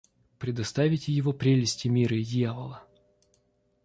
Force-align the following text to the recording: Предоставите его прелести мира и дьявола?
Предоставите 0.39 1.11
его 1.13 1.31
прелести 1.31 1.87
мира 1.87 2.15
и 2.17 2.23
дьявола? 2.23 2.81